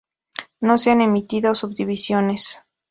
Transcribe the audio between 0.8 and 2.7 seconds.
han emitido subdivisiones.